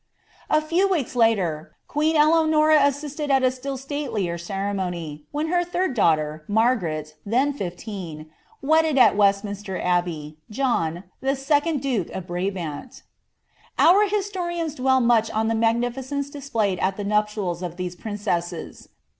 [0.49, 1.67] A few weeks latw.
[1.89, 8.25] ^ca Eleanora assisted at a still statelier ceremony, when her tbin^ uhter, Margaret, then ttf^een,
[8.63, 13.03] wedded, al Westminster Abbey, JohOb I^Kcund duke of Brabant.'
[13.77, 18.89] IF liislorians dwell much on the magnificence displayed at the ruj^ ■ of these princesses.